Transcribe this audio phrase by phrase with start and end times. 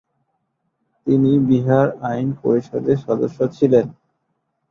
[1.07, 3.85] তিনি বিহার আইন পরিষদের সদস্য ছিলেন।